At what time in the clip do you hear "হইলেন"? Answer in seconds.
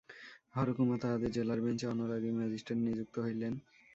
3.19-3.53